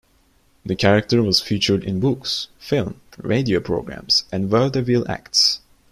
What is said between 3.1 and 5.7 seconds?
radio programs and vaudeville acts.